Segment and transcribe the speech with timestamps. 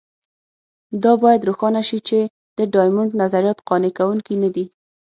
[1.03, 2.19] دا باید روښانه شي چې
[2.57, 4.65] د ډایمونډ نظریات قانع کوونکي نه دي.